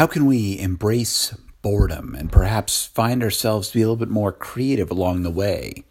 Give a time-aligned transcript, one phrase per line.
[0.00, 4.32] How can we embrace boredom and perhaps find ourselves to be a little bit more
[4.32, 5.84] creative along the way?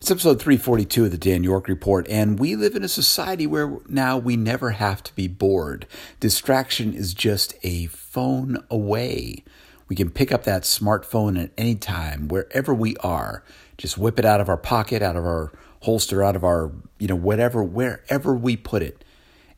[0.00, 3.78] It's episode 342 of the Dan York Report, and we live in a society where
[3.88, 5.86] now we never have to be bored.
[6.18, 9.44] Distraction is just a phone away.
[9.86, 13.44] We can pick up that smartphone at any time, wherever we are.
[13.78, 15.52] Just whip it out of our pocket, out of our
[15.82, 19.04] holster, out of our, you know, whatever, wherever we put it,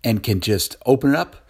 [0.05, 1.46] and can just open it up,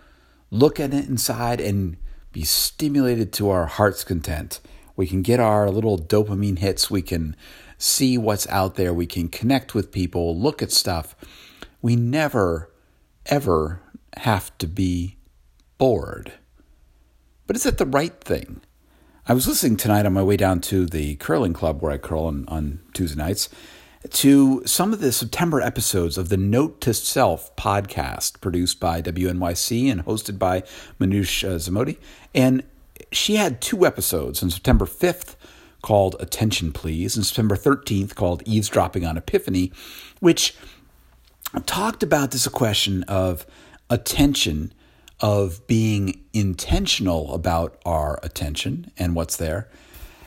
[0.51, 1.97] look at it inside and
[2.33, 4.61] be stimulated to our heart's content.
[4.95, 6.91] We can get our little dopamine hits.
[6.91, 7.37] We can
[7.79, 8.93] see what's out there.
[8.95, 11.15] We can connect with people, look at stuff.
[11.83, 12.73] We never,
[13.27, 13.83] ever
[14.17, 15.17] have to be
[15.79, 16.33] bored.
[17.47, 18.61] But is that the right thing?
[19.29, 22.27] I was listening tonight on my way down to the curling club where I curl
[22.27, 23.49] on, on Tuesday nights,
[24.11, 29.91] to some of the September episodes of the Note to Self podcast produced by WNYC
[29.91, 30.63] and hosted by
[31.01, 31.99] Manoush uh, Zomorodi.
[32.35, 32.63] And
[33.13, 35.37] she had two episodes on September 5th
[35.83, 39.73] called Attention Please and September 13th called Eavesdropping on Epiphany,
[40.21, 40.55] which
[41.65, 43.47] talked about this question of
[43.89, 44.73] attention,
[45.21, 49.69] of being intentional about our attention and what's there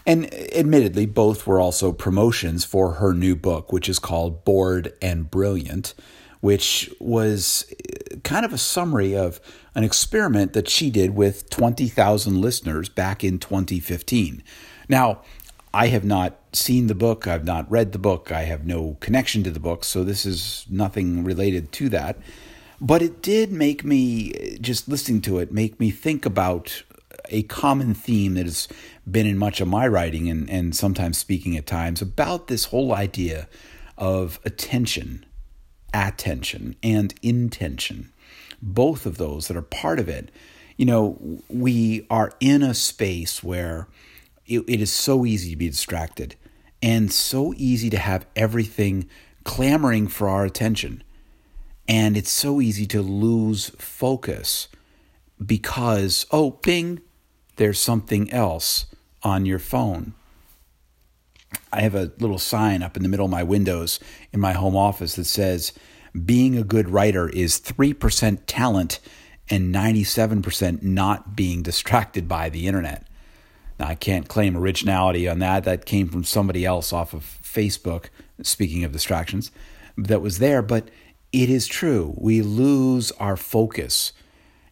[0.10, 5.30] and admittedly, both were also promotions for her new book, which is called Bored and
[5.30, 5.94] Brilliant,
[6.42, 9.40] which was uh, kind of a summary of
[9.76, 14.42] an experiment that she did with 20,000 listeners back in 2015.
[14.88, 15.22] Now,
[15.76, 19.44] I have not seen the book, I've not read the book, I have no connection
[19.44, 22.18] to the book, so this is nothing related to that.
[22.82, 26.82] But it did make me, uh, just listening to it, make me think about
[27.30, 28.68] a common theme that has
[29.10, 32.94] been in much of my writing and, and sometimes speaking at times about this whole
[32.94, 33.48] idea
[33.98, 35.26] of attention,
[35.94, 38.12] attention, and intention.
[38.62, 40.32] Both of those that are part of it.
[40.78, 43.88] You know, we are in a space where
[44.46, 46.36] it, it is so easy to be distracted
[46.82, 49.10] and so easy to have everything
[49.44, 51.04] clamoring for our attention.
[51.88, 54.68] And it's so easy to lose focus
[55.44, 57.02] because, oh, ping,
[57.59, 58.86] there's something else
[59.21, 60.14] on your phone.
[61.73, 63.99] I have a little sign up in the middle of my windows
[64.31, 65.73] in my home office that says,
[66.25, 68.99] Being a good writer is 3% talent
[69.49, 73.05] and 97% not being distracted by the internet.
[73.77, 75.65] Now, I can't claim originality on that.
[75.65, 78.05] That came from somebody else off of Facebook,
[78.41, 79.52] speaking of distractions,
[79.97, 80.61] that was there.
[80.61, 80.89] But
[81.33, 82.14] it is true.
[82.17, 84.14] We lose our focus.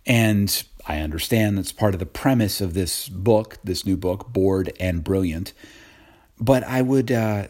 [0.05, 4.71] And I understand that's part of the premise of this book, this new book, Bored
[4.79, 5.53] and Brilliant.
[6.39, 7.47] But I would, uh,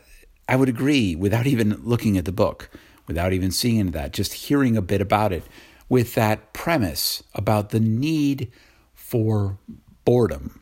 [0.50, 2.70] I would agree without even looking at the book,
[3.06, 5.44] without even seeing into that, just hearing a bit about it,
[5.88, 8.52] with that premise about the need
[8.94, 9.60] for
[10.04, 10.62] boredom,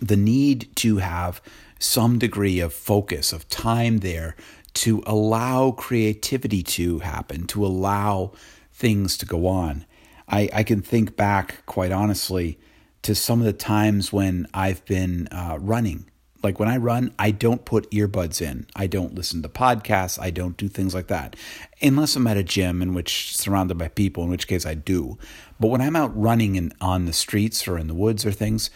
[0.00, 1.40] the need to have
[1.78, 4.36] some degree of focus, of time there
[4.74, 8.32] to allow creativity to happen, to allow
[8.72, 9.86] things to go on.
[10.28, 12.58] I, I can think back, quite honestly,
[13.02, 16.08] to some of the times when I've been uh, running.
[16.42, 18.66] Like when I run, I don't put earbuds in.
[18.76, 20.20] I don't listen to podcasts.
[20.20, 21.36] I don't do things like that.
[21.80, 25.18] Unless I'm at a gym in which surrounded by people, in which case I do.
[25.58, 28.68] But when I'm out running in, on the streets or in the woods or things,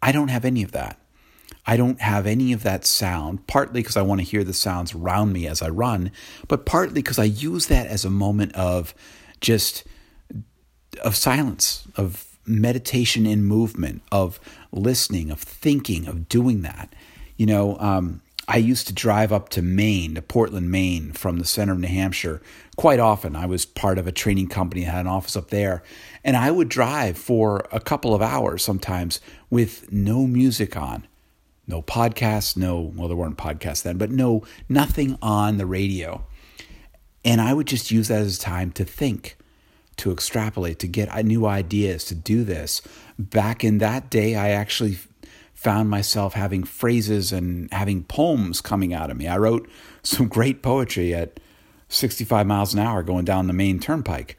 [0.00, 0.98] I don't have any of that.
[1.66, 4.94] I don't have any of that sound, partly because I want to hear the sounds
[4.94, 6.12] around me as I run,
[6.48, 8.94] but partly because I use that as a moment of
[9.40, 9.84] just
[10.98, 14.38] of silence, of meditation in movement, of
[14.72, 16.92] listening, of thinking, of doing that.
[17.36, 21.44] You know, um, I used to drive up to Maine, to Portland, Maine, from the
[21.44, 22.40] center of New Hampshire
[22.76, 23.34] quite often.
[23.34, 25.82] I was part of a training company that had an office up there.
[26.22, 29.20] And I would drive for a couple of hours sometimes
[29.50, 31.06] with no music on,
[31.66, 36.24] no podcasts, no, well, there weren't podcasts then, but no, nothing on the radio.
[37.24, 39.36] And I would just use that as time to think
[39.98, 42.82] to extrapolate, to get new ideas, to do this.
[43.18, 44.98] Back in that day, I actually
[45.54, 49.26] found myself having phrases and having poems coming out of me.
[49.26, 49.68] I wrote
[50.02, 51.40] some great poetry at
[51.88, 54.38] 65 miles an hour going down the Maine turnpike.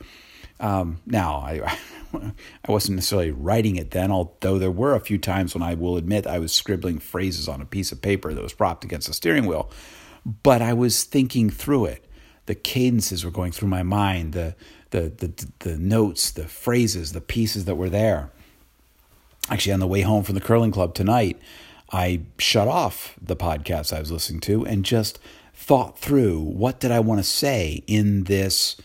[0.60, 1.78] Um, now, I,
[2.14, 5.98] I wasn't necessarily writing it then, although there were a few times when I will
[5.98, 9.14] admit I was scribbling phrases on a piece of paper that was propped against the
[9.14, 9.72] steering wheel.
[10.44, 12.06] But I was thinking through it.
[12.48, 14.34] The cadences were going through my mind.
[14.34, 14.56] The
[14.92, 18.30] the, the, the notes, the phrases, the pieces that were there.
[19.50, 21.40] Actually, on the way home from the curling club tonight,
[21.92, 25.20] I shut off the podcast I was listening to and just
[25.54, 28.76] thought through what did I want to say in this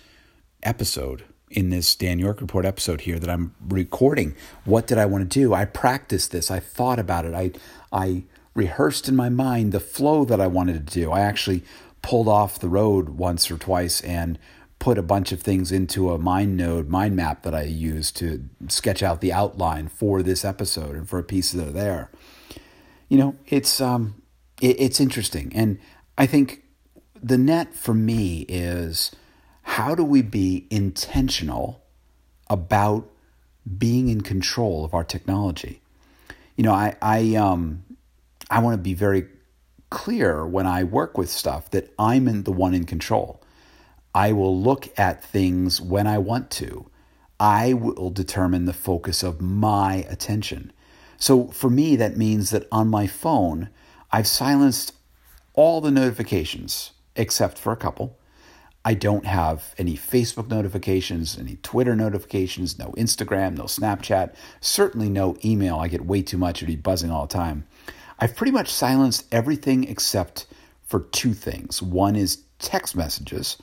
[0.62, 4.36] episode, in this Dan York Report episode here that I'm recording.
[4.64, 5.52] What did I want to do?
[5.52, 6.50] I practiced this.
[6.50, 7.34] I thought about it.
[7.34, 7.52] I
[7.92, 8.24] I
[8.54, 11.10] rehearsed in my mind the flow that I wanted to do.
[11.10, 11.64] I actually
[12.02, 14.38] pulled off the road once or twice and
[14.78, 19.00] put a bunch of things into a MindNode mind map that I used to sketch
[19.00, 22.10] out the outline for this episode and for a piece that are there.
[23.08, 24.22] You know, it's um,
[24.60, 25.78] it, it's interesting, and
[26.18, 26.64] I think
[27.22, 29.12] the net for me is
[29.62, 31.84] how do we be intentional
[32.50, 33.08] about
[33.78, 35.80] being in control of our technology?
[36.56, 37.84] You know, I I um
[38.50, 39.26] I want to be very
[39.92, 43.42] clear when I work with stuff that I'm in the one in control.
[44.14, 46.86] I will look at things when I want to.
[47.38, 50.72] I will determine the focus of my attention.
[51.18, 53.68] So for me, that means that on my phone,
[54.10, 54.94] I've silenced
[55.52, 58.18] all the notifications except for a couple.
[58.86, 65.36] I don't have any Facebook notifications, any Twitter notifications, no Instagram, no Snapchat, certainly no
[65.44, 65.76] email.
[65.76, 67.66] I get way too much, it'd be buzzing all the time.
[68.22, 70.46] I've pretty much silenced everything except
[70.86, 71.82] for two things.
[71.82, 73.60] One is text messages,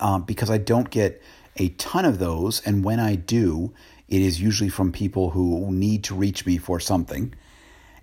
[0.00, 1.22] um, because I don't get
[1.56, 2.60] a ton of those.
[2.66, 3.72] And when I do,
[4.08, 7.32] it is usually from people who need to reach me for something.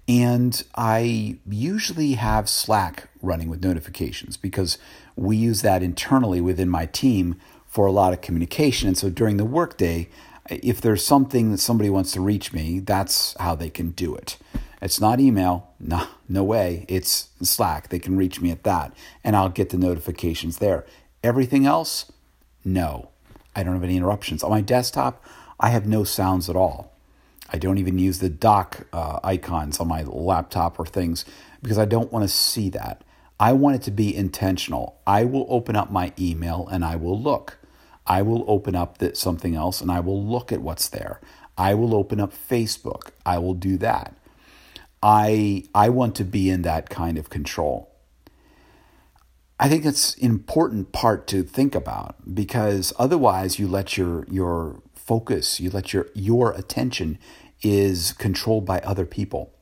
[0.07, 4.77] And I usually have Slack running with notifications because
[5.17, 7.35] we use that internally within my team
[7.67, 8.87] for a lot of communication.
[8.87, 10.07] And so during the workday,
[10.49, 14.37] if there's something that somebody wants to reach me, that's how they can do it.
[14.81, 15.69] It's not email.
[15.79, 16.85] No, no way.
[16.87, 17.89] It's Slack.
[17.89, 18.93] They can reach me at that,
[19.23, 20.85] and I'll get the notifications there.
[21.23, 22.11] Everything else,
[22.65, 23.09] no.
[23.55, 24.43] I don't have any interruptions.
[24.43, 25.23] On my desktop,
[25.59, 26.91] I have no sounds at all.
[27.53, 31.25] I don't even use the dock uh, icons on my laptop or things
[31.61, 33.03] because I don't want to see that.
[33.39, 34.99] I want it to be intentional.
[35.05, 37.57] I will open up my email and I will look.
[38.07, 41.19] I will open up something else and I will look at what's there.
[41.57, 43.09] I will open up Facebook.
[43.25, 44.15] I will do that.
[45.01, 47.89] I I want to be in that kind of control.
[49.59, 54.81] I think it's an important part to think about because otherwise you let your your
[54.95, 57.19] focus, you let your your attention
[57.61, 59.53] is controlled by other people.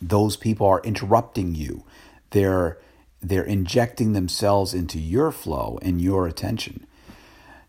[0.00, 1.84] Those people are interrupting you.
[2.30, 2.78] They're
[3.20, 6.86] they're injecting themselves into your flow and your attention.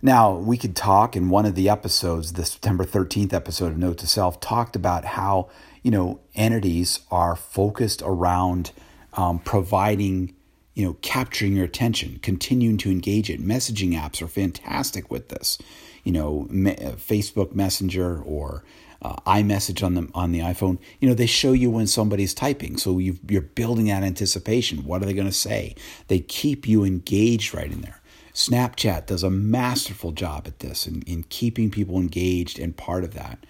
[0.01, 4.00] Now, we could talk in one of the episodes, the September 13th episode of Note
[4.00, 5.47] to Self, talked about how,
[5.83, 8.71] you know, entities are focused around
[9.13, 10.33] um, providing
[10.74, 13.39] you know, capturing your attention, continuing to engage it.
[13.39, 15.59] Messaging apps are fantastic with this.
[16.03, 18.63] You know, me, uh, Facebook Messenger or
[19.01, 20.80] uh, iMessage on the on the iPhone.
[21.00, 24.86] You know, they show you when somebody's typing, so you you're building that anticipation.
[24.86, 25.75] What are they going to say?
[26.07, 28.01] They keep you engaged right in there.
[28.33, 33.13] Snapchat does a masterful job at this in, in keeping people engaged and part of
[33.13, 33.45] that.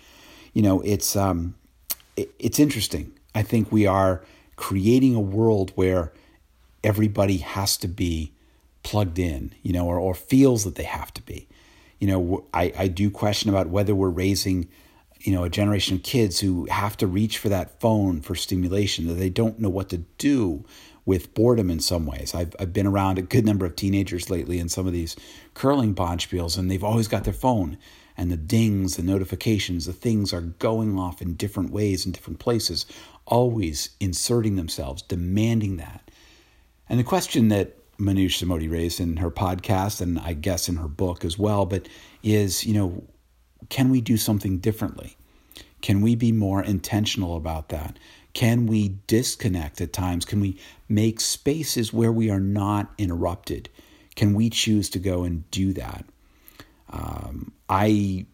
[0.51, 1.56] You know, it's um,
[2.15, 3.12] it's interesting.
[3.36, 4.24] I think we are
[4.56, 6.13] creating a world where
[6.83, 8.33] everybody has to be
[8.83, 11.48] plugged in, you know, or, or feels that they have to be.
[12.00, 14.68] You know, I, I do question about whether we're raising,
[15.21, 19.07] you know, a generation of kids who have to reach for that phone for stimulation,
[19.07, 20.65] that they don't know what to do
[21.06, 22.36] with boredom in some ways.
[22.36, 25.15] I've, I've been around a good number of teenagers lately in some of these
[25.54, 27.77] curling bonspiels, and they've always got their phone.
[28.15, 32.39] And the dings, the notifications, the things are going off in different ways in different
[32.39, 32.86] places,
[33.25, 36.12] always inserting themselves, demanding that.
[36.88, 40.88] And the question that Manoush Zomorodi raised in her podcast, and I guess in her
[40.88, 41.88] book as well, but
[42.22, 43.03] is, you know,
[43.70, 45.15] can we do something differently?
[45.82, 47.98] Can we be more intentional about that?
[48.34, 50.25] Can we disconnect at times?
[50.25, 50.58] Can we
[50.89, 53.70] make spaces where we are not interrupted?
[54.15, 56.05] Can we choose to go and do that?
[56.93, 58.27] Um, I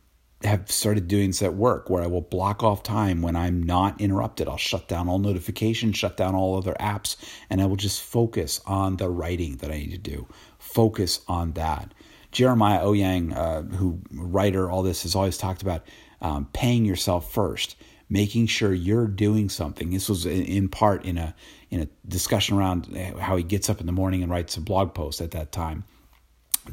[0.44, 4.00] have started doing this at work where I will block off time when I'm not
[4.00, 4.48] interrupted.
[4.48, 7.18] I'll shut down all notifications, shut down all other apps,
[7.50, 10.28] and I will just focus on the writing that I need to do.
[10.58, 11.94] Focus on that.
[12.32, 15.86] Jeremiah Owyang, uh, who writer all this, has always talked about
[16.22, 17.76] um, paying yourself first,
[18.10, 19.90] making sure you're doing something.
[19.90, 21.34] This was in part in a
[21.70, 24.94] in a discussion around how he gets up in the morning and writes a blog
[24.94, 25.84] post at that time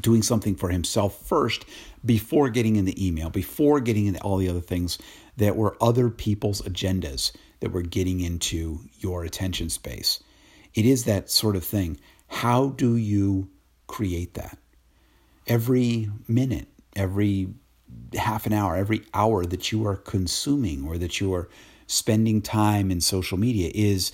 [0.00, 1.64] doing something for himself first
[2.04, 4.98] before getting in the email, before getting into all the other things
[5.36, 10.22] that were other people's agendas that were getting into your attention space.
[10.74, 11.98] It is that sort of thing.
[12.28, 13.48] How do you
[13.86, 14.58] create that?
[15.46, 17.48] Every minute, every
[18.14, 21.48] half an hour, every hour that you are consuming or that you are
[21.86, 24.12] spending time in social media is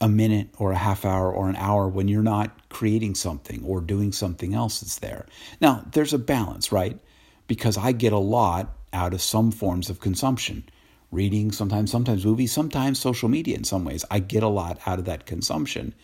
[0.00, 3.80] a minute or a half hour or an hour when you're not creating something or
[3.80, 5.26] doing something else that's there.
[5.60, 6.98] Now, there's a balance, right?
[7.46, 10.68] Because I get a lot out of some forms of consumption.
[11.12, 14.04] Reading, sometimes sometimes movies, sometimes social media in some ways.
[14.10, 15.94] I get a lot out of that consumption.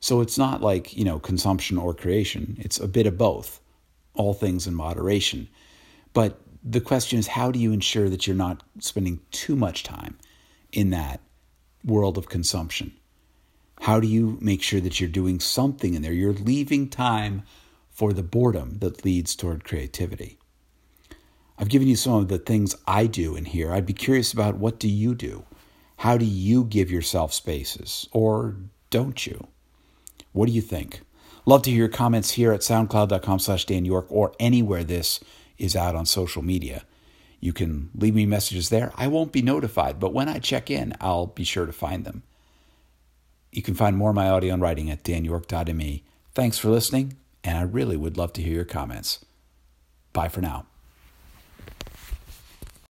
[0.00, 2.56] So it's not like, you know, consumption or creation.
[2.60, 3.60] It's a bit of both.
[4.14, 5.48] All things in moderation.
[6.12, 10.18] But the question is how do you ensure that you're not spending too much time
[10.72, 11.20] in that
[11.84, 12.92] world of consumption?
[13.88, 16.12] How do you make sure that you're doing something in there?
[16.12, 17.42] You're leaving time
[17.90, 20.36] for the boredom that leads toward creativity.
[21.56, 23.72] I've given you some of the things I do in here.
[23.72, 25.46] I'd be curious about what do you do?
[25.96, 28.56] How do you give yourself spaces or
[28.90, 29.46] don't you?
[30.32, 31.00] What do you think?
[31.46, 35.18] Love to hear your comments here at soundcloud.com slash Dan York or anywhere this
[35.56, 36.84] is out on social media.
[37.40, 38.92] You can leave me messages there.
[38.98, 42.22] I won't be notified, but when I check in, I'll be sure to find them.
[43.50, 46.04] You can find more of my audio and writing at danyork.me.
[46.34, 49.24] Thanks for listening, and I really would love to hear your comments.
[50.12, 50.66] Bye for now.